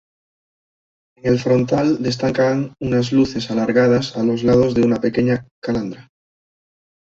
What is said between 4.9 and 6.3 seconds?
pequeña calandra.